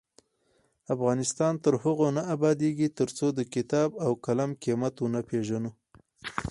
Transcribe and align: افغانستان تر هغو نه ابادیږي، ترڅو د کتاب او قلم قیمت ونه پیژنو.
افغانستان 0.95 1.53
تر 1.63 1.73
هغو 1.83 2.07
نه 2.17 2.23
ابادیږي، 2.35 2.87
ترڅو 2.99 3.27
د 3.37 3.39
کتاب 3.53 3.89
او 4.05 4.11
قلم 4.25 4.51
قیمت 4.63 4.95
ونه 4.99 5.21
پیژنو. 5.29 5.71